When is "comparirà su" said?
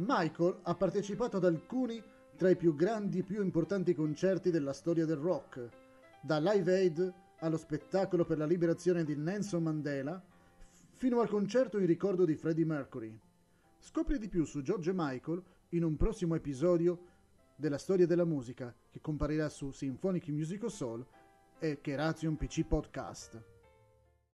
19.00-19.72